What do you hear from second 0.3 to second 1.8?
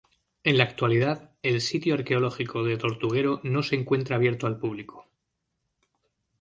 En la actualidad, el